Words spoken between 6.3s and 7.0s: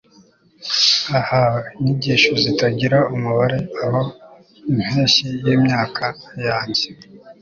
yanjye